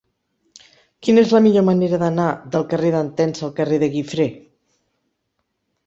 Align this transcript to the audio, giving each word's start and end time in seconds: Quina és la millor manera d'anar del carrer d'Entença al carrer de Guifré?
Quina 1.07 1.23
és 1.25 1.33
la 1.37 1.41
millor 1.47 1.65
manera 1.67 2.01
d'anar 2.05 2.27
del 2.57 2.67
carrer 2.73 2.91
d'Entença 2.99 3.47
al 3.49 3.55
carrer 3.63 3.83
de 3.87 3.93
Guifré? 3.99 4.31